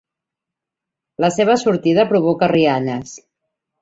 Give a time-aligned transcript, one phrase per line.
[1.25, 3.13] La seva sortida provoca rialles.